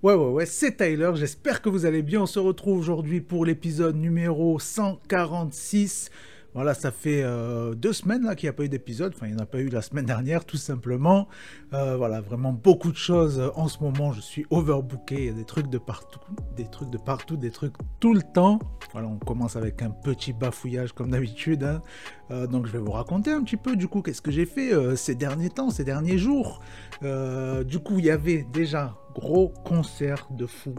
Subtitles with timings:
[0.00, 2.22] Ouais, ouais, ouais, c'est Tyler, j'espère que vous allez bien.
[2.22, 6.10] On se retrouve aujourd'hui pour l'épisode numéro 146.
[6.58, 9.12] Voilà, ça fait euh, deux semaines là qu'il n'y a pas eu d'épisode.
[9.14, 11.28] Enfin, il n'y en a pas eu la semaine dernière, tout simplement.
[11.72, 14.10] Euh, voilà, vraiment beaucoup de choses en ce moment.
[14.10, 15.14] Je suis overbooké.
[15.14, 16.18] Il y a des trucs de partout,
[16.56, 18.58] des trucs de partout, des trucs tout le temps.
[18.90, 21.62] Voilà, on commence avec un petit bafouillage comme d'habitude.
[21.62, 21.80] Hein.
[22.32, 24.72] Euh, donc, je vais vous raconter un petit peu du coup qu'est-ce que j'ai fait
[24.96, 26.60] ces derniers temps, ces derniers jours.
[27.02, 30.74] du coup, il y avait déjà gros concert de fou.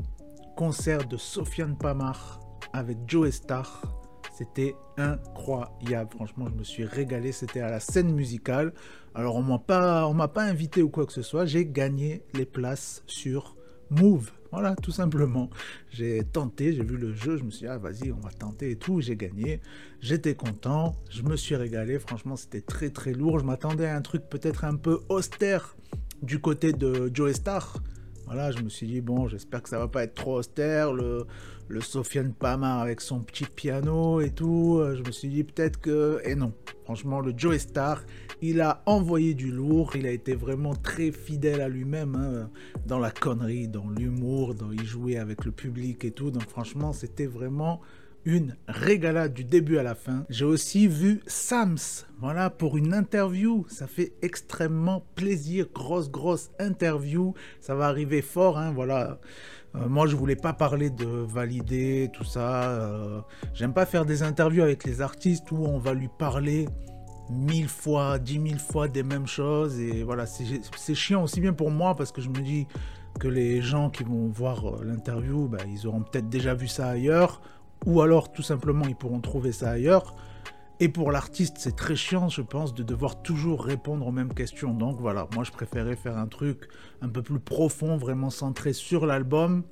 [0.58, 2.42] Concert de Sofiane Pamar
[2.74, 3.99] avec Joe Star.
[4.40, 6.12] C'était incroyable.
[6.16, 7.34] Franchement, je me suis régalé.
[7.34, 8.72] C'était à la scène musicale.
[9.14, 11.46] Alors, on on m'a pas invité ou quoi que ce soit.
[11.46, 13.58] J'ai gagné les places sur
[13.90, 14.32] Move.
[14.54, 15.50] Voilà, tout simplement.
[15.92, 18.72] J'ai tenté, j'ai vu le jeu, je me suis dit, ah vas-y, on va tenter
[18.72, 19.02] et tout.
[19.02, 19.60] J'ai gagné.
[20.00, 22.00] J'étais content, je me suis régalé.
[22.00, 23.40] Franchement, c'était très très lourd.
[23.40, 25.76] Je m'attendais à un truc peut-être un peu austère
[26.22, 27.76] du côté de Joe Star.
[28.32, 31.26] Voilà, je me suis dit, bon, j'espère que ça va pas être trop austère, le,
[31.68, 34.78] le Sofiane Pama avec son petit piano et tout.
[34.78, 36.22] Euh, je me suis dit peut-être que...
[36.24, 36.54] Et non,
[36.84, 38.04] franchement, le Joe Star,
[38.44, 42.52] il a envoyé du lourd, il a été vraiment très fidèle à lui-même, hein,
[42.86, 46.30] dans la connerie, dans l'humour, dans il jouait avec le public et tout.
[46.30, 47.82] Donc franchement, c'était vraiment
[48.26, 50.26] une régalade du début à la fin.
[50.30, 51.78] J'ai aussi vu Sams,
[52.20, 53.66] voilà, pour une interview.
[53.70, 57.34] Ça fait extrêmement plaisir, grosse, grosse interview.
[57.62, 59.20] Ça va arriver fort, hein, voilà.
[59.76, 62.70] Euh, moi, je voulais pas parler de valider, tout ça.
[62.70, 63.22] Euh,
[63.54, 66.68] j'aime pas faire des interviews avec les artistes où on va lui parler
[67.30, 69.80] mille fois, dix mille fois des mêmes choses.
[69.80, 72.68] Et voilà, c'est chiant aussi bien pour moi parce que je me dis
[73.20, 76.88] que les gens qui vont voir euh, l'interview, bah, ils auront peut-être déjà vu ça
[76.88, 77.42] ailleurs
[77.86, 80.16] ou alors tout simplement ils pourront trouver ça ailleurs.
[80.82, 84.74] Et pour l'artiste, c'est très chiant, je pense, de devoir toujours répondre aux mêmes questions.
[84.74, 86.70] Donc voilà, moi je préférais faire un truc
[87.02, 89.64] un peu plus profond, vraiment centré sur l'album.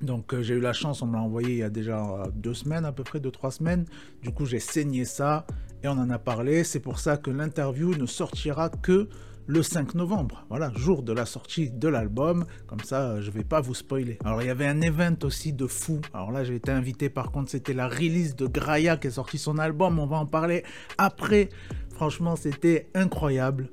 [0.00, 2.26] Donc euh, j'ai eu la chance, on me l'a envoyé il y a déjà euh,
[2.34, 3.84] deux semaines, à peu près deux, trois semaines.
[4.20, 5.46] Du coup j'ai saigné ça
[5.84, 6.64] et on en a parlé.
[6.64, 9.08] C'est pour ça que l'interview ne sortira que
[9.46, 10.44] le 5 novembre.
[10.48, 12.44] Voilà, jour de la sortie de l'album.
[12.66, 14.18] Comme ça, je vais pas vous spoiler.
[14.24, 16.00] Alors, il y avait un event aussi de fou.
[16.14, 19.38] Alors là, j'ai été invité, par contre, c'était la release de Graya qui a sorti
[19.38, 19.98] son album.
[19.98, 20.64] On va en parler
[20.98, 21.48] après.
[21.90, 23.68] Franchement, c'était incroyable.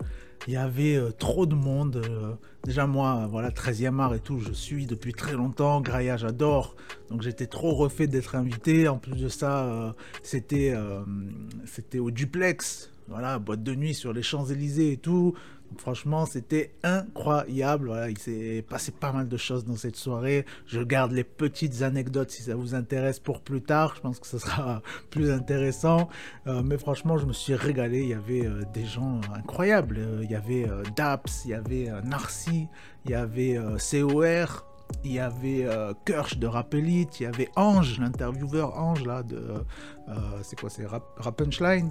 [0.47, 1.97] Il y avait euh, trop de monde.
[1.97, 5.81] Euh, déjà, moi, voilà, 13e art et tout, je suis depuis très longtemps.
[5.81, 6.75] Graya, j'adore.
[7.09, 8.87] Donc, j'étais trop refait d'être invité.
[8.87, 9.91] En plus de ça, euh,
[10.23, 12.91] c'était au duplex.
[13.09, 15.35] Voilà, boîte de nuit sur les Champs-Élysées et tout
[15.77, 17.87] franchement, c'était incroyable.
[17.87, 20.45] Voilà, il s'est passé pas mal de choses dans cette soirée.
[20.65, 23.93] Je garde les petites anecdotes si ça vous intéresse pour plus tard.
[23.95, 26.09] Je pense que ce sera plus intéressant.
[26.47, 28.01] Euh, mais franchement, je me suis régalé.
[28.01, 29.97] Il y avait euh, des gens incroyables.
[29.99, 32.67] Euh, il y avait Daps, il y avait Narcy,
[33.05, 34.65] il y avait COR
[35.03, 39.37] il y avait euh, Kirsch de Rappelite, il y avait Ange, l'intervieweur Ange là de
[39.37, 40.13] euh,
[40.43, 40.85] c'est quoi c'est
[41.17, 41.89] Rappenschlein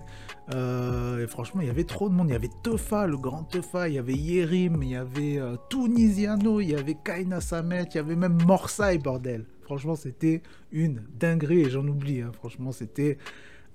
[0.54, 3.44] euh, et franchement il y avait trop de monde, il y avait Tefa, le grand
[3.44, 7.96] Tefa, il y avait Yerim, il y avait Tunisiano, il y avait Kaina Samet, il
[7.96, 9.46] y avait même Morsay bordel.
[9.62, 12.32] Franchement c'était une dinguerie et j'en oublie, hein.
[12.32, 13.18] franchement c'était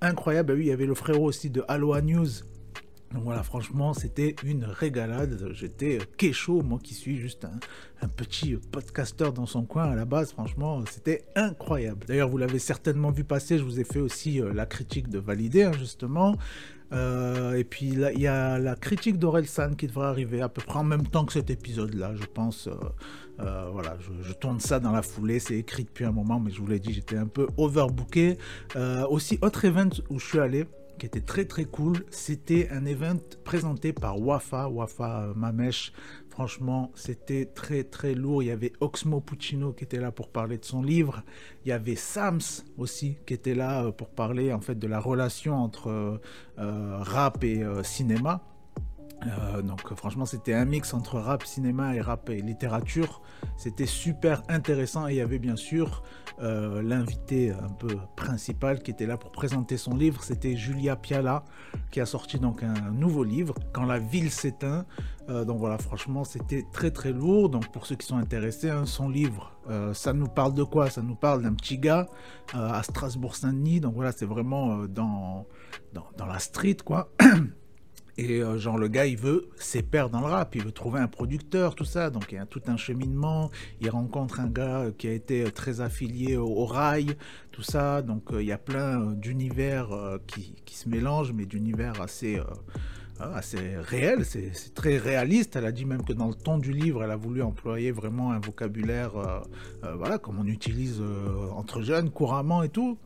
[0.02, 0.50] incroyable.
[0.50, 2.28] Bah oui, il y avait le frérot aussi de Aloha News
[3.14, 5.50] donc voilà, franchement, c'était une régalade.
[5.52, 10.32] J'étais kécho, moi qui suis juste un, petit podcasteur dans son coin à la base.
[10.32, 12.06] Franchement, c'était incroyable.
[12.08, 13.60] D'ailleurs, vous l'avez certainement vu passer.
[13.60, 16.36] Je vous ai fait aussi euh, la critique de Valider, hein, justement.
[16.92, 20.78] Euh, et puis il y a la critique d'Orelsan qui devrait arriver à peu près
[20.78, 22.68] en même temps que cet épisode-là, je pense.
[23.40, 25.40] Euh, voilà, je, je, tourne ça dans la foulée.
[25.40, 28.38] C'est écrit depuis un moment, mais je vous l'ai dit, j'étais un peu overbooké.
[29.10, 30.66] aussi, autre event où je suis allé
[31.06, 32.06] était très très cool.
[32.10, 35.92] C'était un event présenté par Wafa, Wafa euh, Mamesh.
[36.30, 38.42] Franchement, c'était très très lourd.
[38.42, 41.24] Il y avait Oxmo Puccino qui était là pour parler de son livre.
[41.66, 45.00] Il y avait Sams aussi qui était là euh, pour parler en fait de la
[45.00, 46.20] relation entre
[46.60, 48.53] euh, rap et cinéma.
[49.28, 53.22] Euh, donc franchement c'était un mix entre rap, cinéma et rap et littérature.
[53.58, 56.04] C'était super intéressant et il y avait bien sûr
[56.42, 60.24] euh, l'invité un peu principal qui était là pour présenter son livre.
[60.24, 61.46] C'était Julia Piala
[61.92, 64.86] qui a sorti donc un nouveau livre, Quand la ville s'éteint.
[65.30, 67.50] Euh, donc voilà, franchement c'était très très lourd.
[67.50, 69.52] Donc pour ceux qui sont intéressés, hein, son livre,
[69.94, 70.90] ça nous parle de quoi?
[70.90, 72.08] Ça nous parle d'un petit gars
[72.54, 73.80] à Strasbourg-Saint-Denis.
[73.80, 75.48] Donc voilà, c'est vraiment dans,
[75.94, 77.10] dans, dans la street quoi.
[78.18, 81.00] Et euh, genre le gars il veut ses pairs dans le rap, il veut trouver
[81.00, 83.50] un producteur, tout ça, donc il y a tout un cheminement,
[83.82, 87.16] il rencontre un gars qui a été très affilié au, rail,
[87.52, 89.90] tout ça, donc euh, il y a plein d'univers
[90.28, 92.40] qui, qui, se mélangent, mais d'univers assez,
[93.20, 95.56] assez réel, c'est très réaliste.
[95.56, 98.32] Elle a dit même que dans le ton du livre, elle a voulu employer vraiment
[98.32, 99.14] un vocabulaire,
[99.96, 101.02] voilà, comme on utilise
[101.52, 102.98] entre jeunes couramment et tout.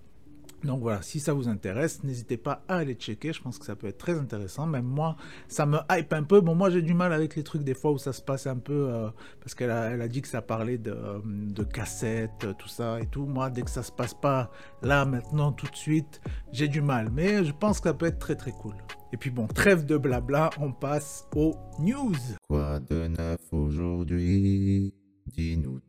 [0.68, 3.78] Donc voilà, si ça vous intéresse, n'hésitez pas à aller checker, je pense que ça
[3.78, 4.68] peut être très intéressant.
[4.68, 5.16] Même moi,
[5.48, 6.42] ça me hype un peu.
[6.42, 8.58] Bon, moi j'ai du mal avec les trucs des fois où ça se passe un
[8.58, 9.10] peu, euh,
[9.40, 13.26] parce qu'elle a, dit que ça parlait de, de cassettes, tout ça et tout.
[13.26, 16.20] Moi, dès que ça se passe pas là, maintenant, tout de suite,
[16.52, 17.10] j'ai du mal.
[17.14, 18.76] Mais je pense que ça peut être très très cool.
[19.14, 22.14] Et puis bon, trêve de blabla, on passe aux news.
[22.50, 24.94] Quoi de neuf aujourd'hui?
[25.34, 25.82] Dis-nous.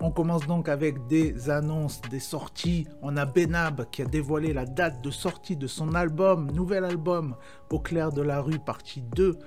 [0.00, 2.86] On commence donc avec des annonces, des sorties.
[3.02, 7.36] On a Benab qui a dévoilé la date de sortie de son album, nouvel album,
[7.70, 9.38] Au clair de la rue, partie 2.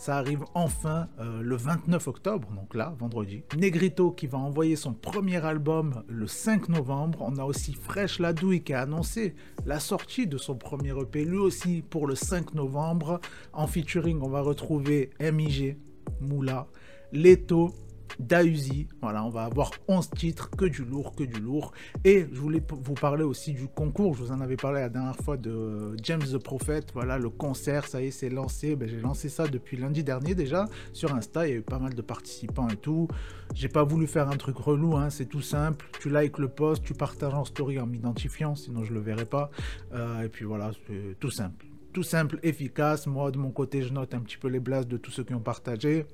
[0.00, 3.44] Ça arrive enfin euh, le 29 octobre, donc là, vendredi.
[3.58, 7.18] Negrito qui va envoyer son premier album le 5 novembre.
[7.20, 9.34] On a aussi Fresh Ladouille qui a annoncé
[9.66, 13.20] la sortie de son premier EP, lui aussi pour le 5 novembre.
[13.52, 15.76] En featuring, on va retrouver MIG,
[16.22, 16.66] Moula,
[17.12, 17.74] Leto,
[18.18, 18.88] Dausi.
[19.00, 21.72] Voilà, on va avoir 11 titres, que du lourd, que du lourd.
[22.04, 24.14] Et je voulais vous parler aussi du concours.
[24.14, 26.82] Je vous en avais parlé la dernière fois de James the Prophet.
[26.94, 28.76] Voilà, le concert, ça y est, c'est lancé.
[28.76, 31.46] Ben, j'ai lancé ça depuis lundi dernier déjà sur Insta.
[31.46, 33.08] Il y a eu pas mal de participants et tout.
[33.54, 35.86] J'ai pas voulu faire un truc relou, hein, c'est tout simple.
[36.00, 39.50] Tu likes le post, tu partages en story en m'identifiant, sinon je le verrai pas.
[39.92, 41.66] Euh, et puis voilà, c'est tout simple.
[41.92, 43.08] Tout simple, efficace.
[43.08, 45.34] Moi, de mon côté, je note un petit peu les blases de tous ceux qui
[45.34, 46.06] ont partagé.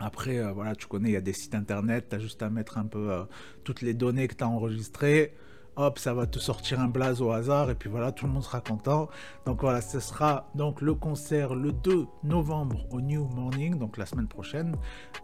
[0.00, 2.50] Après, euh, voilà, tu connais, il y a des sites internet, tu as juste à
[2.50, 3.24] mettre un peu euh,
[3.64, 5.34] toutes les données que tu as enregistrées.
[5.78, 8.42] Hop, ça va te sortir un blaze au hasard et puis voilà, tout le monde
[8.42, 9.10] sera content.
[9.44, 14.06] Donc voilà, ce sera donc le concert le 2 novembre au New Morning, donc la
[14.06, 14.74] semaine prochaine.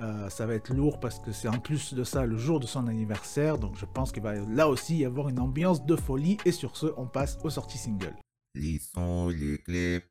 [0.01, 2.67] Euh, ça va être lourd parce que c'est en plus de ça le jour de
[2.67, 3.57] son anniversaire.
[3.57, 6.37] Donc je pense qu'il va là aussi y avoir une ambiance de folie.
[6.45, 8.17] Et sur ce, on passe aux sorties singles.
[8.55, 10.05] Les sons, les clips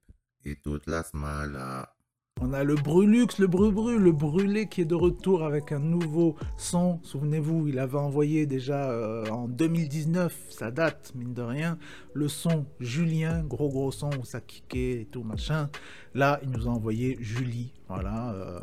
[0.43, 1.93] et toute la smala.
[2.43, 6.35] On a le Brulux, le Bru-Bru, le Brûlé qui est de retour avec un nouveau
[6.57, 6.99] son.
[7.03, 11.77] Souvenez-vous, il avait envoyé déjà euh, en 2019, ça date, mine de rien,
[12.15, 15.69] le son Julien, gros gros son où ça kickait et tout machin.
[16.13, 18.33] Là, il nous a envoyé Julie, voilà.
[18.33, 18.59] Euh,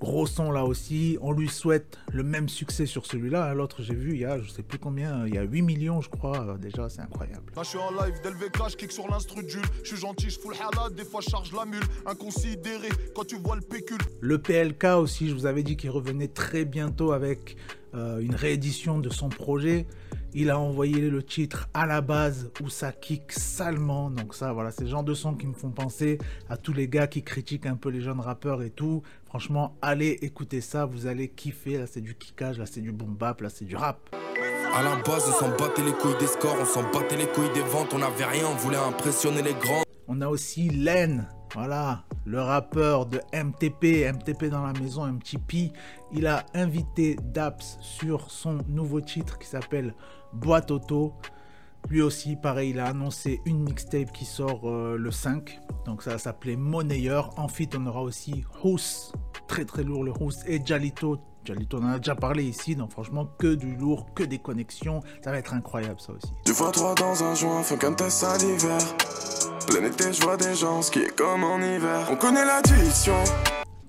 [0.00, 1.16] gros son là aussi.
[1.20, 3.54] On lui souhaite le même succès sur celui-là.
[3.54, 6.00] L'autre, j'ai vu, il y a je sais plus combien, il y a 8 millions,
[6.00, 6.40] je crois.
[6.40, 7.52] Euh, déjà, c'est incroyable.
[7.54, 9.46] Là, je suis en live d'LVK, je kick sur l'instru.
[9.48, 11.84] Je suis gentil, je fous le halal, des fois je charge la mule.
[12.06, 13.98] Inconsidéré quand tu vois le pécule.
[14.20, 17.56] Le PLK aussi, je vous avais dit qu'il revenait très bientôt avec
[17.94, 19.86] euh, une réédition de son projet.
[20.34, 24.10] Il a envoyé le titre à la base où ça kick salement.
[24.10, 26.86] Donc ça, voilà, c'est le genre de son qui me font penser à tous les
[26.88, 29.02] gars qui critiquent un peu les jeunes rappeurs et tout.
[29.24, 31.78] Franchement, allez écouter ça, vous allez kiffer.
[31.78, 34.14] Là, c'est du kickage, là, c'est du boom bap, là, c'est du rap.
[34.74, 37.52] À la base, on s'en battait les couilles des scores, on s'en battait les couilles
[37.54, 39.82] des ventes, on n'avait rien, on voulait impressionner les grands.
[40.06, 45.72] On a aussi Len, voilà, le rappeur de MTP, MTP dans la maison, pi.
[46.12, 49.94] Il a invité Daps sur son nouveau titre qui s'appelle
[50.32, 51.14] Boîte Auto.
[51.88, 55.58] Lui aussi, pareil, il a annoncé une mixtape qui sort euh, le 5.
[55.86, 57.30] Donc ça va s'appeler Monnayeur.
[57.38, 59.12] Ensuite, on aura aussi Hoos,
[59.46, 61.18] très très lourd le Hoos, et Jalito.
[61.44, 65.00] Jalito, on en a déjà parlé ici, donc franchement, que du lourd, que des connexions.
[65.24, 66.30] Ça va être incroyable ça aussi.
[67.62, 69.37] Dans un joint.
[69.66, 72.08] Plein je vois des gens, ce qui est comme en hiver.
[72.10, 72.44] On connaît.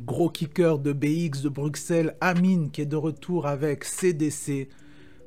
[0.01, 4.69] Gros kicker de BX de Bruxelles, Amine, qui est de retour avec CDC.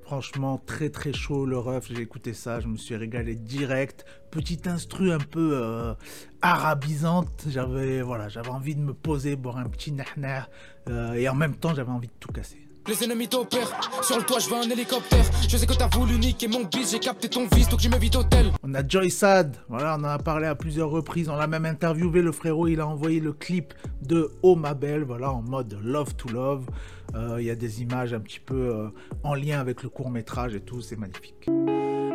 [0.02, 1.87] Franchement, très très chaud le ref.
[1.88, 4.04] J'ai écouté ça, je me suis régalé direct.
[4.30, 5.94] Petite instru un peu euh,
[6.42, 7.44] arabisante.
[7.49, 10.50] J'avais voilà, envie de me poser, boire un petit nahnar.
[10.88, 12.66] Euh, et en même temps, j'avais envie de tout casser.
[12.88, 13.70] Les ennemis t'opèrent,
[14.02, 15.24] sur le toit je veux un hélicoptère.
[15.48, 17.96] Je sais que t'as voulu niquer mon bis, j'ai capté ton vice donc je me
[17.96, 21.36] vite hôtel On a Joy Sad, voilà on en a parlé à plusieurs reprises, on
[21.36, 23.72] l'a même interviewé le frérot, il a envoyé le clip
[24.02, 26.66] de Oh ma belle, voilà en mode love to love.
[27.14, 28.88] Euh, Il y a des images un petit peu euh,
[29.22, 31.48] en lien avec le court métrage et tout, c'est magnifique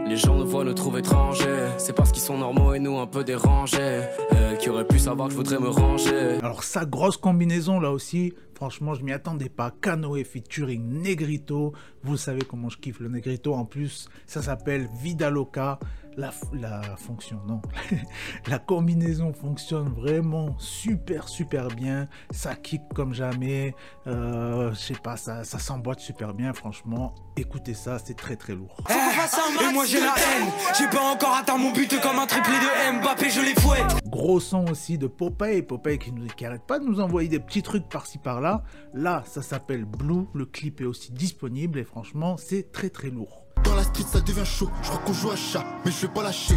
[0.08, 3.08] les gens nous voient nous trouvent étrangers C'est parce qu'ils sont normaux et nous un
[3.08, 7.18] peu dérangés Elle qui aurait pu savoir que je voudrais me ranger Alors sa grosse
[7.18, 9.70] combinaison là aussi Franchement, je m'y attendais pas.
[9.70, 11.74] Canoë featuring Negrito.
[12.02, 13.54] Vous savez comment je kiffe le Negrito.
[13.54, 15.78] En plus, ça s'appelle Vida Loca.
[16.17, 17.62] La, la fonction, non.
[18.47, 22.07] la combinaison fonctionne vraiment super, super bien.
[22.31, 23.75] Ça kick comme jamais.
[24.07, 26.53] Euh, je sais pas, ça, ça s'emboîte super bien.
[26.53, 28.77] Franchement, écoutez ça, c'est très, très lourd.
[28.89, 30.50] Et moi j'ai la haine.
[30.75, 34.03] J'ai pas encore atteint mon but comme un triplé de Mbappé, je les fouette.
[34.07, 35.62] Gros son aussi de Popeye.
[35.62, 38.63] Popeye qui, nous, qui arrête pas de nous envoyer des petits trucs par-ci par-là.
[38.91, 40.25] Là, ça s'appelle Blue.
[40.33, 43.47] Le clip est aussi disponible et franchement, c'est très très lourd.
[43.77, 44.72] Dans la street, ça devient chaud.
[44.81, 46.55] Je crois qu'on joue à chat, mais je vais pas lâcher.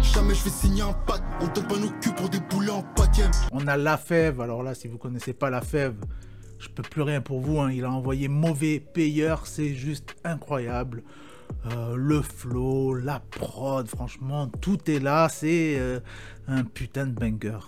[0.00, 1.20] Jamais je vais signer un pack.
[1.42, 3.26] On donne pas nos culs pour des boulets en paquet.
[3.52, 4.40] On a La Fève.
[4.40, 5.96] Alors là, si vous connaissez pas La Fève,
[6.58, 7.60] je peux plus rien pour vous.
[7.60, 7.70] hein.
[7.70, 9.46] Il a envoyé mauvais payeur.
[9.46, 11.02] C'est juste incroyable.
[11.66, 15.28] Euh, le flow, la prod, franchement, tout est là.
[15.28, 16.00] C'est euh,
[16.46, 17.58] un putain de banger.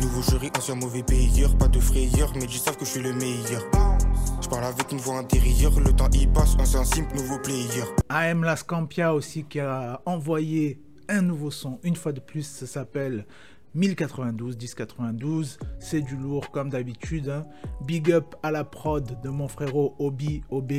[0.00, 3.14] Nouveau jury, ancien mauvais payeur, pas de frayeur, mais ils savent que je suis le
[3.14, 3.64] meilleur.
[4.40, 7.84] Je parle avec une voix intérieure, le temps y passe, ancien simple, nouveau player.
[8.08, 11.78] AM La Scampia aussi qui a envoyé un nouveau son.
[11.82, 13.26] Une fois de plus, ça s'appelle
[13.74, 15.58] 1092, 1092.
[15.78, 17.28] C'est du lourd comme d'habitude.
[17.28, 17.44] hein.
[17.86, 20.72] Big up à la prod de mon frérot Obi, OB,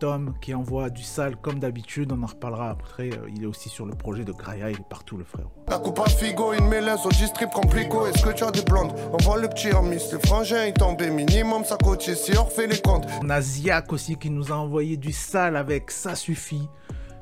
[0.00, 2.12] Tom qui envoie du sale comme d'habitude.
[2.12, 3.10] On en reparlera après.
[3.12, 5.50] Euh, Il est aussi sur le projet de Graya, il est partout le frérot.
[5.68, 6.68] La coupage Figo, une
[7.06, 7.10] au
[7.52, 8.06] complico.
[8.06, 8.92] Est-ce que tu as des blondes?
[9.12, 9.72] On voit le petit
[10.12, 11.10] le frangin tombé.
[11.10, 13.06] Minimum, ça cotise si on refait les comptes.
[13.22, 16.68] On a Ziak aussi qui nous a envoyé du sale avec Ça suffit.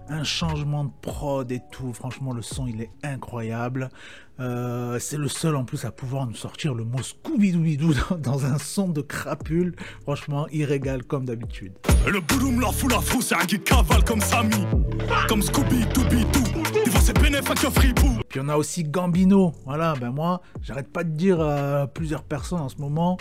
[0.09, 1.93] Un changement de prod et tout.
[1.93, 3.89] Franchement, le son, il est incroyable.
[4.41, 8.45] Euh, c'est le seul en plus à pouvoir nous sortir le mot Scooby-Doo dans, dans
[8.47, 9.75] un son de crapule.
[10.03, 11.73] Franchement, il régale comme d'habitude.
[12.07, 14.67] Le boulum la fout la fou, c'est un qui cavale comme Samy.
[15.29, 16.43] Comme Scooby Dooby Doo.
[16.85, 18.19] Des fois c'est bénéf avec un fribou.
[18.29, 19.53] Puis on a aussi Gambino.
[19.65, 23.17] Voilà, ben moi, j'arrête pas de dire à plusieurs personnes en ce moment.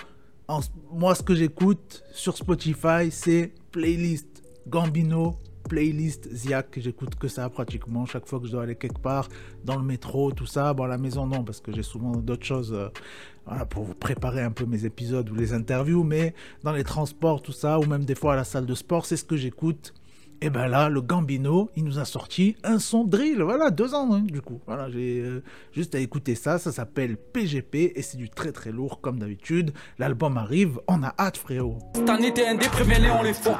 [0.47, 0.59] En
[0.91, 6.79] moi, ce que j'écoute sur Spotify, c'est playlist Gambino, playlist Ziak.
[6.79, 9.29] J'écoute que ça pratiquement chaque fois que je dois aller quelque part,
[9.63, 10.73] dans le métro, tout ça.
[10.73, 14.41] Bon, à la maison, non, parce que j'ai souvent d'autres choses euh, pour vous préparer
[14.41, 16.03] un peu mes épisodes ou les interviews.
[16.03, 19.05] Mais dans les transports, tout ça, ou même des fois à la salle de sport,
[19.05, 19.93] c'est ce que j'écoute.
[20.45, 23.41] Et ben là, le Gambino, il nous a sorti un son drill.
[23.41, 24.59] Voilà, deux ans, hein, du coup.
[24.67, 26.59] Voilà, j'ai euh, juste à écouter ça.
[26.59, 29.71] Ça s'appelle PGP et c'est du très très lourd comme d'habitude.
[29.99, 31.77] L'album arrive, on a hâte, frérot.
[31.95, 33.55] Cette année t'es on les fuck.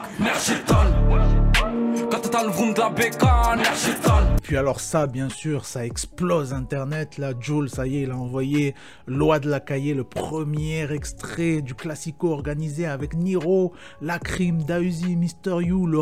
[4.42, 7.18] Puis alors ça, bien sûr, ça explose Internet.
[7.18, 8.76] Là, Jules, ça y est, il a envoyé
[9.08, 15.58] Loi de la Cahier, le premier extrait du classico organisé avec Niro, Lacrim, Dausi, Mister
[15.62, 16.00] You, le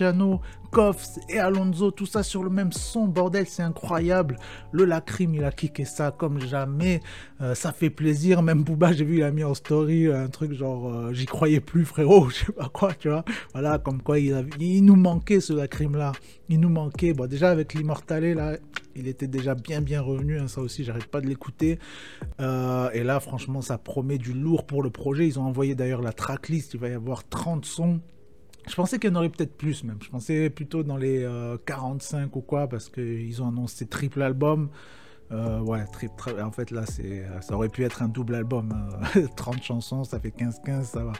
[0.00, 0.40] Raluciano,
[0.70, 4.36] Koffs et Alonso, tout ça sur le même son, bordel, c'est incroyable.
[4.72, 7.00] Le Lacrim, il a kické ça comme jamais.
[7.40, 8.42] Euh, ça fait plaisir.
[8.42, 11.60] Même Booba, j'ai vu, il a mis en story un truc genre, euh, j'y croyais
[11.60, 13.24] plus, frérot, je sais pas quoi, tu vois.
[13.52, 16.12] Voilà, comme quoi il, nous manquait ce Lacrim là.
[16.48, 17.12] Il nous manquait.
[17.12, 18.56] Bon, déjà avec l'Immortalé, là,
[18.96, 20.38] il était déjà bien, bien revenu.
[20.38, 21.78] hein, ça aussi, j'arrête pas de l'écouter.
[22.40, 25.26] Euh, et là, franchement, ça promet du lourd pour le projet.
[25.26, 26.74] Ils ont envoyé d'ailleurs la tracklist.
[26.74, 28.00] Il va y avoir 30 sons.
[28.68, 29.98] Je pensais qu'il y en aurait peut-être plus même.
[30.02, 34.68] Je pensais plutôt dans les euh, 45 ou quoi, parce qu'ils ont annoncé triple album.
[35.32, 38.72] Euh, ouais, tri- tri- en fait là, c'est, ça aurait pu être un double album.
[39.16, 39.20] hein.
[39.36, 41.12] 30 chansons, ça fait 15-15, ça va.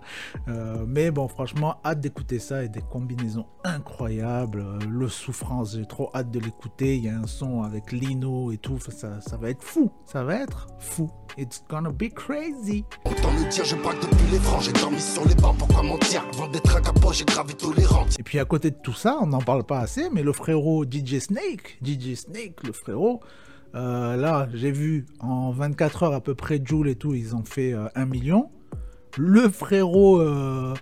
[0.49, 4.61] Euh, mais bon, franchement, hâte d'écouter ça et des combinaisons incroyables.
[4.61, 6.97] Euh, le Souffrance, j'ai trop hâte de l'écouter.
[6.97, 8.79] Il y a un son avec Lino et tout.
[8.81, 9.91] Ça, ça va être fou.
[10.07, 11.11] Ça va être fou.
[11.39, 12.85] It's gonna be crazy.
[13.05, 14.21] Autant le dire, je depuis.
[14.61, 16.25] J'ai dormi sur les bancs, pourquoi mentir?
[16.35, 18.07] Avant d'être un capot, j'ai gravé tous les rangs.
[18.19, 20.85] Et puis à côté de tout ça, on n'en parle pas assez, mais le frérot
[20.85, 23.21] DJ Snake, DJ Snake, le frérot,
[23.75, 27.45] euh, là, j'ai vu en 24 heures à peu près, Joule et tout, ils ont
[27.45, 28.51] fait euh, 1 million.
[29.17, 30.75] Le frérot euh,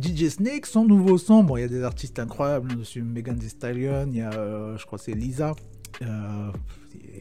[0.00, 3.36] DJ Snake, son nouveau son, bon, il y a des artistes incroyables hein, dessus, Megan
[3.38, 5.54] Thee Stallion, il y a, euh, je crois c'est Lisa,
[6.02, 6.52] euh,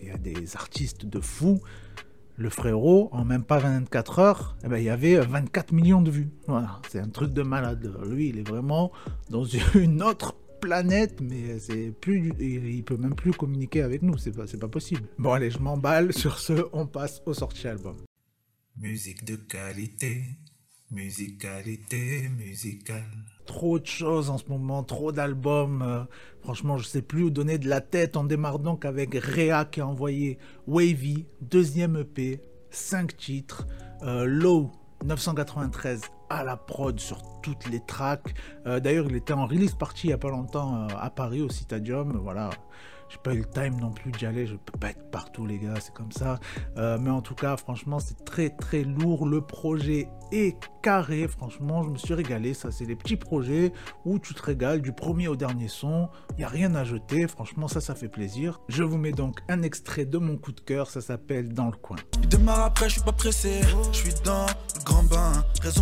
[0.01, 1.59] il y a des artistes de fou.
[2.37, 6.01] Le frérot, en même pas 24 heures, eh ben, il y avait euh, 24 millions
[6.01, 6.29] de vues.
[6.47, 7.91] Voilà, c'est un truc de malade.
[8.07, 8.93] Lui, il est vraiment
[9.29, 9.43] dans
[9.75, 14.47] une autre planète, mais c'est plus, il peut même plus communiquer avec nous, c'est pas,
[14.47, 15.01] c'est pas possible.
[15.17, 16.13] Bon allez, je m'emballe.
[16.13, 17.97] Sur ce, on passe au sorties album.
[18.77, 20.23] Musique de qualité,
[20.91, 23.03] musicalité, musicale.
[23.45, 25.81] Trop de choses en ce moment, trop d'albums.
[25.81, 26.03] euh,
[26.41, 28.15] franchement, je sais plus où donner de la tête.
[28.15, 30.37] On démarre donc avec Réa qui a envoyé
[30.67, 33.67] Wavy, deuxième EP, 5 titres,
[34.03, 34.71] euh, Low
[35.03, 38.33] 993 à la prod sur toutes les tracks.
[38.65, 41.41] Euh, D'ailleurs, il était en release party il y a pas longtemps euh, à Paris
[41.41, 42.19] au Citadium.
[42.21, 42.49] Voilà.
[43.09, 45.57] J'ai pas eu le time non plus d'y aller, je peux pas être partout les
[45.57, 46.39] gars, c'est comme ça.
[46.77, 49.27] Euh, mais en tout cas, franchement, c'est très très lourd.
[49.27, 52.53] Le projet est carré, franchement, je me suis régalé.
[52.53, 53.73] Ça, c'est les petits projets
[54.05, 56.09] où tu te régales du premier au dernier son.
[56.37, 58.61] Il y a rien à jeter, franchement, ça, ça fait plaisir.
[58.69, 61.77] Je vous mets donc un extrait de mon coup de cœur, ça s'appelle Dans le
[61.77, 61.97] coin.
[62.21, 63.61] Il démarre après, je suis pas pressé.
[63.91, 64.45] Je suis dans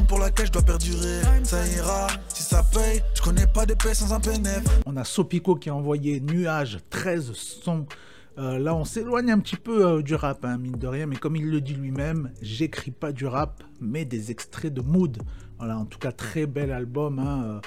[0.07, 1.21] pour laquelle je dois perdurer.
[1.43, 3.01] Ça ira, si ça paye.
[3.13, 4.63] Je connais pas sans un PNF.
[4.85, 7.85] On a Sopico qui a envoyé Nuage, 13 sons.
[8.37, 11.15] Euh, là, on s'éloigne un petit peu euh, du rap, hein, mine de rien, mais
[11.15, 15.17] comme il le dit lui-même, j'écris pas du rap, mais des extraits de mood.
[15.57, 17.17] Voilà, en tout cas, très bel album.
[17.17, 17.59] hein, euh,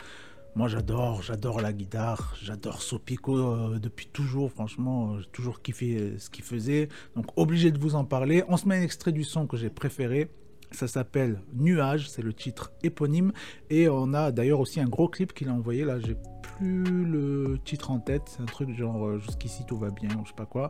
[0.54, 4.52] Moi, j'adore, j'adore la guitare, j'adore Sopico depuis toujours.
[4.52, 6.88] Franchement, j'ai toujours kiffé ce qu'il faisait.
[7.16, 8.44] Donc, obligé de vous en parler.
[8.49, 10.30] On se met un extrait du son que j'ai préféré.
[10.73, 13.33] Ça s'appelle Nuage, c'est le titre éponyme.
[13.71, 15.85] Et on a d'ailleurs aussi un gros clip qu'il a envoyé.
[15.85, 16.17] Là, j'ai
[16.61, 18.23] plus le titre en tête.
[18.27, 20.69] C'est un truc genre euh, jusqu'ici tout va bien, ou je sais pas quoi.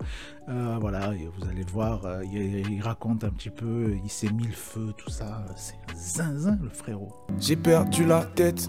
[0.49, 4.31] Euh, voilà, et vous allez voir, euh, il, il raconte un petit peu, il s'est
[4.31, 5.45] mis le feu, tout ça.
[5.57, 7.13] C'est zinzin, le frérot.
[7.39, 8.69] J'ai perdu la tête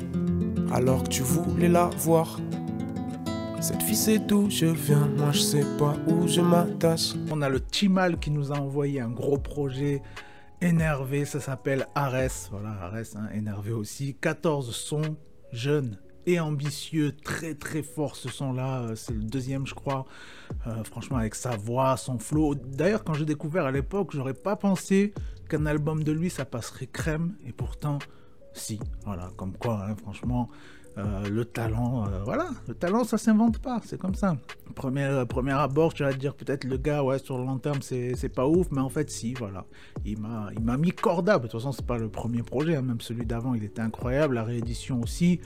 [0.71, 2.39] alors que tu voulais la voir.
[3.61, 7.13] Cette fille c'est d'où je viens, moi je sais pas où je m'attache.
[7.29, 10.01] On a le Timal qui nous a envoyé un gros projet
[10.61, 12.49] énervé, ça s'appelle Ares.
[12.51, 14.15] Voilà, Ares, hein, énervé aussi.
[14.15, 15.17] 14 sons,
[15.51, 18.81] jeunes et ambitieux, très très fort ce son-là.
[18.81, 20.05] Euh, C'est le deuxième, je crois.
[20.67, 22.55] Euh, franchement, avec sa voix, son flow.
[22.55, 25.13] D'ailleurs, quand j'ai découvert à l'époque, j'aurais pas pensé
[25.49, 27.35] qu'un album de lui, ça passerait crème.
[27.45, 27.99] Et pourtant,
[28.53, 28.79] si.
[29.05, 30.49] Voilà, comme quoi, hein, franchement.
[30.97, 34.35] Euh, le talent, euh, voilà, le talent ça s'invente pas, c'est comme ça.
[34.75, 37.57] Premier, euh, premier abord, tu vas te dire peut-être le gars, ouais, sur le long
[37.59, 39.65] terme c'est pas ouf, mais en fait si, voilà.
[40.05, 42.81] Il m'a il m'a mis corda, de toute façon c'est pas le premier projet, hein,
[42.81, 45.39] même celui d'avant il était incroyable, la réédition aussi.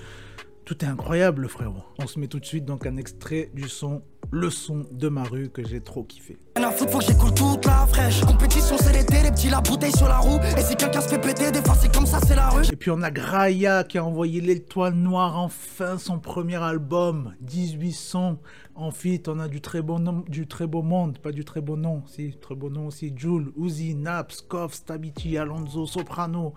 [0.65, 1.83] Tout est incroyable le frérot.
[1.99, 5.21] On se met tout de suite donc un extrait du son Le son de ma
[5.21, 6.39] rue que j'ai trop kiffé.
[6.55, 8.21] Rien à foutre, faut que j'écoute toute la fraîche.
[8.21, 10.39] Compétition, c'est l'été, les petits, la bouteille sur la roue.
[10.57, 12.65] Et si quelqu'un se fait péter, des fois c'est comme ça, c'est la rue.
[12.65, 17.91] Et puis on a Graya qui a envoyé l'étoile noire enfin son premier album, 18
[17.91, 18.39] sons
[18.73, 19.21] en fit.
[19.27, 22.01] On a du très beau nom, du très beau monde, pas du très beau nom,
[22.07, 23.13] si très beau nom aussi.
[23.15, 26.55] Jules, Uzi, Naps, Koff, Stabiti, Alonso, Soprano.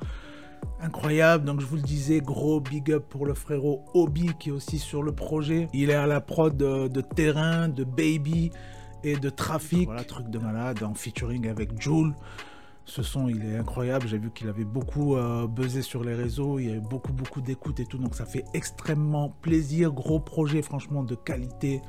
[0.81, 4.53] Incroyable, donc je vous le disais, gros big up pour le frérot Obi qui est
[4.53, 5.69] aussi sur le projet.
[5.73, 8.53] Il est à la prod de, Terrain, de Baby
[9.03, 9.87] et de Trafic.
[9.87, 12.15] Voilà, truc de malade en featuring avec Jules.
[12.89, 14.09] Ce son, il est incroyable.
[14.09, 16.59] J'ai vu qu'il avait beaucoup euh, buzzé sur les réseaux.
[16.59, 17.99] Il y a eu beaucoup, beaucoup d'écoute et tout.
[17.99, 19.93] Donc, ça fait extrêmement plaisir.
[19.93, 21.83] Gros projet, franchement, de qualité.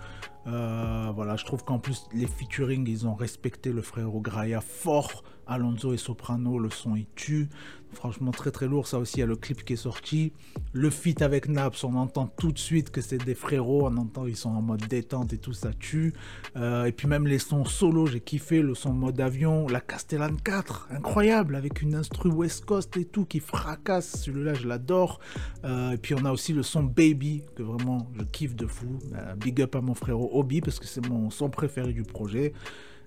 [0.47, 5.23] Euh, voilà, je trouve qu'en plus, les featuring, ils ont respecté le frérot Graya fort.
[5.49, 7.49] Alonso et Soprano, le son, il tue.
[7.91, 8.85] Franchement, très, très lourd.
[8.85, 10.31] Ça aussi, il y a le clip qui est sorti.
[10.73, 13.87] Le feat avec Naps, on entend tout de suite que c'est des frérots.
[13.87, 16.13] On entend, ils sont en mode détente et tout, ça tue.
[16.55, 18.61] Euh, et puis, même les sons solo, j'ai kiffé.
[18.61, 23.25] Le son mode avion, la Castellane 4, incroyable, avec une instru West Coast et tout
[23.25, 24.21] qui fracasse.
[24.21, 25.19] Celui-là, je l'adore.
[25.65, 28.99] Euh, et puis, on a aussi le son Baby, que vraiment, je kiffe de fou.
[29.37, 32.53] Big up à mon frérot Obi, parce que c'est mon son préféré du projet.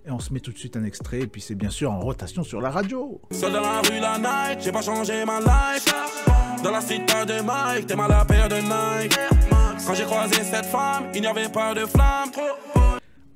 [0.05, 2.01] Et on se met tout de suite un extrait, et puis c'est bien sûr en
[2.01, 3.21] rotation sur la radio.
[3.31, 5.85] Seul dans la rue la night, j'ai pas changé ma life.
[6.65, 9.19] Dans la street pas de Mike, t'es mal à la paire de Nike.
[9.87, 12.31] Quand j'ai croisé cette femme, il n'y avait pas de flamme.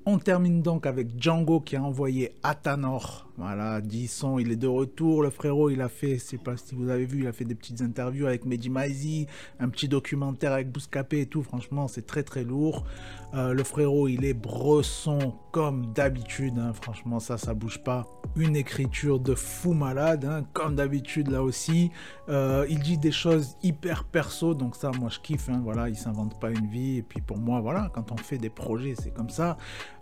[0.05, 3.26] On termine donc avec Django qui a envoyé Atanor.
[3.38, 5.22] Voilà, 10 sons, il est de retour.
[5.22, 7.44] Le frérot, il a fait, je sais pas si vous avez vu, il a fait
[7.44, 9.27] des petites interviews avec Mehdi Maizi,
[9.61, 11.42] un petit documentaire avec Bouscapé et tout.
[11.42, 12.85] Franchement, c'est très très lourd.
[13.35, 16.59] Euh, le frérot, il est bresson comme d'habitude.
[16.59, 16.72] hein.
[16.72, 18.07] Franchement, ça, ça bouge pas.
[18.37, 21.90] Une écriture de fou malade, hein, comme d'habitude là aussi.
[22.31, 25.49] Euh, il dit des choses hyper perso, donc ça, moi je kiffe.
[25.51, 25.61] hein.
[25.62, 26.99] voilà, il s'invente pas une vie.
[26.99, 29.59] Et puis pour moi, voilà, quand on fait des projets, c'est comme ça.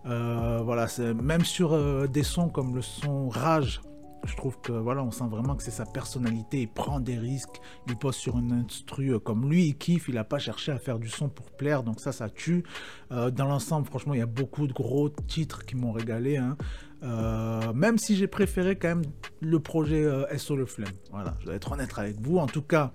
[0.06, 0.86] Euh, voilà,
[1.22, 3.80] même sur des sons comme le son Rage,
[4.26, 6.62] je trouve que voilà, on sent vraiment que c'est sa personnalité.
[6.62, 10.08] Il prend des risques, il pose sur une instru euh, comme lui, il kiffe.
[10.08, 12.64] Il a pas cherché à faire du son pour plaire, donc ça, ça tue.
[13.12, 16.38] Euh, dans l'ensemble, franchement, il y a beaucoup de gros titres qui m'ont régalé.
[16.38, 16.56] hein.
[17.02, 19.04] Euh, même si j'ai préféré quand même
[19.40, 20.88] le projet euh, SO Le Flemme.
[21.10, 22.38] Voilà, je dois être honnête avec vous.
[22.38, 22.92] En tout cas,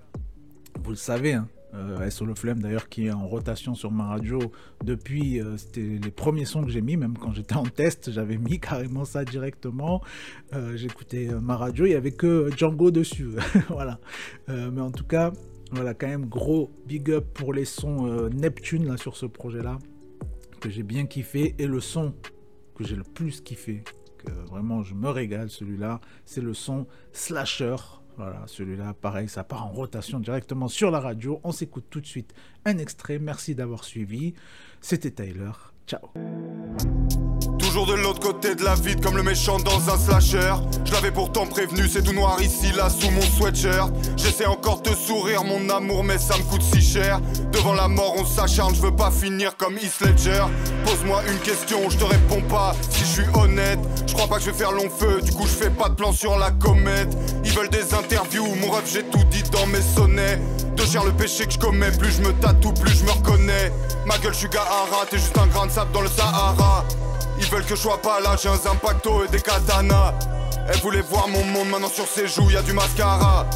[0.82, 4.06] vous le savez, hein, euh, SO Le Flemme d'ailleurs qui est en rotation sur ma
[4.06, 4.40] radio
[4.84, 8.38] depuis, euh, c'était les premiers sons que j'ai mis, même quand j'étais en test, j'avais
[8.38, 10.02] mis carrément ça directement.
[10.54, 13.30] Euh, J'écoutais euh, ma radio, il y avait que Django dessus.
[13.68, 13.98] voilà.
[14.48, 15.32] Mais en tout cas,
[15.72, 19.78] voilà, quand même gros big up pour les sons Neptune là sur ce projet-là,
[20.60, 21.54] que j'ai bien kiffé.
[21.58, 22.14] Et le son
[22.74, 23.84] que j'ai le plus kiffé,
[24.18, 27.76] que vraiment je me régale celui-là, c'est le son Slasher.
[28.16, 31.40] Voilà, celui-là, pareil, ça part en rotation directement sur la radio.
[31.44, 33.18] On s'écoute tout de suite un extrait.
[33.18, 34.34] Merci d'avoir suivi.
[34.80, 35.52] C'était Tyler.
[35.86, 36.10] Ciao.
[37.58, 41.12] Toujours de l'autre côté de la vide comme le méchant dans un slasher Je l'avais
[41.12, 45.68] pourtant prévenu c'est tout noir ici là sous mon sweatshirt J'essaie encore de sourire mon
[45.68, 47.20] amour mais ça me coûte si cher
[47.52, 50.44] Devant la mort on s'acharne je veux pas finir comme Heath Ledger
[50.84, 54.42] Pose-moi une question je te réponds pas si je suis honnête Je crois pas que
[54.42, 57.16] je vais faire long feu du coup je fais pas de plan sur la comète
[57.50, 60.38] Ils veulent des interviews mon rêve j'ai tout dit dans mes sonnets
[60.76, 63.72] de cher le péché que je commets, plus je me tatoue, plus je me reconnais.
[64.06, 66.84] Ma gueule, je suis Gahara, t'es juste un grain de sable dans le Sahara.
[67.40, 70.14] Ils veulent que je sois pas là, j'ai un Zampacto et des katanas.
[70.68, 73.46] Elle voulait voir mon monde, maintenant sur ses joues, y du mascara.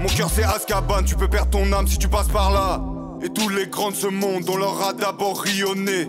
[0.00, 2.82] Mon cœur c'est Azkaban, tu peux perdre ton âme si tu passes par là.
[3.22, 6.08] Et tous les grands de ce monde, on leur a d'abord rionné.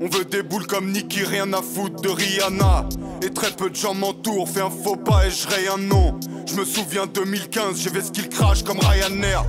[0.00, 2.86] On veut des boules comme Nicky, rien à foutre de Rihanna.
[3.22, 6.18] Et très peu de gens m'entourent, fais un faux pas et je un nom.
[6.46, 9.44] Je me souviens 2015, j'ai vu ce qu'il crache comme Ryanair.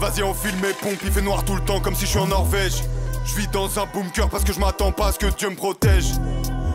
[0.00, 2.18] Vas-y, on filme mes pompes, il fait noir tout le temps comme si je suis
[2.18, 2.82] en Norvège.
[3.24, 5.54] Je vis dans un bunker parce que je m'attends pas à ce que Dieu me
[5.54, 6.06] protège.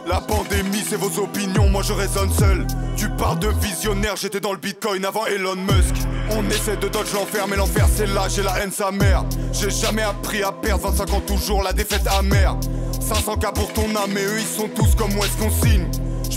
[0.07, 2.65] La pandémie, c'est vos opinions, moi je raisonne seul.
[2.95, 5.93] Tu parles de visionnaire, j'étais dans le bitcoin avant Elon Musk.
[6.31, 9.23] On essaie de dodge l'enfer, mais l'enfer c'est là, j'ai la haine sa mère.
[9.51, 12.55] J'ai jamais appris à perdre, 25 ans toujours, la défaite amère.
[13.01, 15.85] 500k pour ton âme, et eux ils sont tous comme Wisconsin.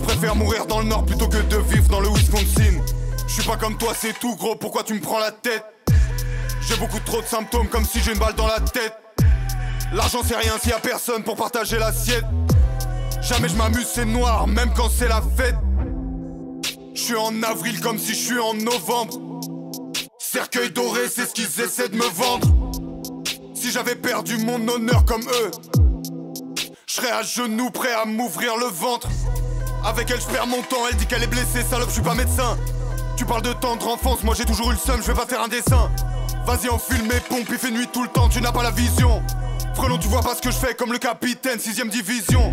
[0.02, 2.82] Je préfère mourir dans le nord plutôt que de vivre dans le Wisconsin.
[3.28, 5.64] Je suis pas comme toi, c'est tout gros, pourquoi tu me prends la tête?
[6.66, 8.94] J'ai beaucoup trop de symptômes comme si j'ai une balle dans la tête.
[9.92, 12.24] L'argent c'est rien s'il y a personne pour partager l'assiette.
[13.22, 15.54] Jamais je m'amuse, c'est noir, même quand c'est la fête.
[16.94, 19.14] Je suis en avril comme si je suis en novembre.
[20.18, 22.48] Cercueil doré, c'est ce qu'ils essaient de me vendre.
[23.54, 25.50] Si j'avais perdu mon honneur comme eux,
[26.86, 29.08] je serais à genoux prêt à m'ouvrir le ventre.
[29.84, 32.14] Avec elle, je perds mon temps, elle dit qu'elle est blessée, salope, je suis pas
[32.14, 32.56] médecin.
[33.16, 35.42] Tu parles de tendre enfance, moi j'ai toujours eu le seum, je vais pas faire
[35.42, 35.90] un dessin.
[36.46, 39.22] Vas-y, enfile mes pompes, il fait nuit tout le temps, tu n'as pas la vision.
[39.74, 42.52] Frelon, tu vois pas ce que je fais comme le capitaine, 6ème division.